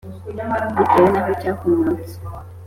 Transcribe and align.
bitewe 0.77 1.07
n'aho 1.15 1.31
cyakomotse. 1.41 2.15